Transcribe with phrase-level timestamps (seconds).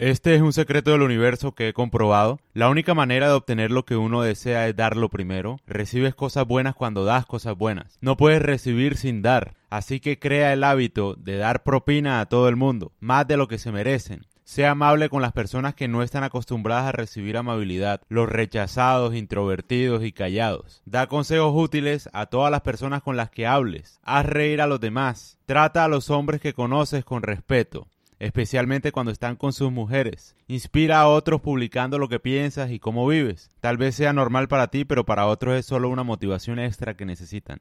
[0.00, 2.40] Este es un secreto del universo que he comprobado.
[2.54, 5.60] La única manera de obtener lo que uno desea es darlo primero.
[5.66, 7.98] Recibes cosas buenas cuando das cosas buenas.
[8.00, 9.56] No puedes recibir sin dar.
[9.68, 13.46] Así que crea el hábito de dar propina a todo el mundo, más de lo
[13.46, 14.24] que se merecen.
[14.42, 20.02] Sea amable con las personas que no están acostumbradas a recibir amabilidad, los rechazados, introvertidos
[20.02, 20.80] y callados.
[20.86, 24.00] Da consejos útiles a todas las personas con las que hables.
[24.02, 25.36] Haz reír a los demás.
[25.44, 27.86] Trata a los hombres que conoces con respeto
[28.20, 30.36] especialmente cuando están con sus mujeres.
[30.46, 33.50] Inspira a otros publicando lo que piensas y cómo vives.
[33.58, 37.04] Tal vez sea normal para ti, pero para otros es solo una motivación extra que
[37.04, 37.58] necesitan.